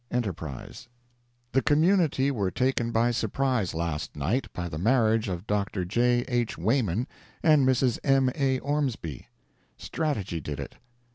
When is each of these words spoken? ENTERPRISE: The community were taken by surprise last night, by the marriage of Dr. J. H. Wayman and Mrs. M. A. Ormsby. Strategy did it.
ENTERPRISE: 0.09 0.87
The 1.51 1.61
community 1.61 2.31
were 2.31 2.49
taken 2.49 2.89
by 2.89 3.11
surprise 3.11 3.75
last 3.75 4.15
night, 4.15 4.51
by 4.51 4.67
the 4.67 4.79
marriage 4.79 5.27
of 5.27 5.45
Dr. 5.45 5.85
J. 5.85 6.25
H. 6.27 6.57
Wayman 6.57 7.05
and 7.43 7.67
Mrs. 7.67 7.99
M. 8.03 8.31
A. 8.33 8.57
Ormsby. 8.61 9.27
Strategy 9.77 10.41
did 10.41 10.59
it. 10.59 10.73